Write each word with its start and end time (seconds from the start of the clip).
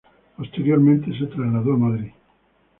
Posteriormente, 0.35 1.15
se 1.19 1.27
trasladó 1.27 1.73
a 1.75 1.77
Madrid. 1.77 2.09